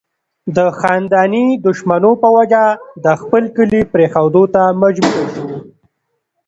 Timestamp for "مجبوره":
4.81-5.25